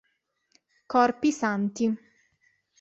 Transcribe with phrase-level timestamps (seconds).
[0.87, 1.85] Corpi Santi